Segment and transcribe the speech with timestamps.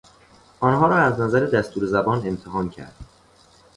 [0.59, 2.95] آنها را از نظر دستور زبان امتحان کرد.